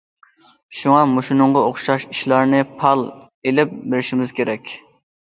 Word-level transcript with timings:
شۇڭا 0.75 1.01
مۇشۇنىڭغا 1.09 1.61
ئوخشاش 1.65 2.05
ئىشلارنى 2.13 2.61
پائال 2.79 3.03
ئېلىپ 3.51 3.75
بېرىشىمىز 3.91 4.33
كېرەك. 4.41 4.73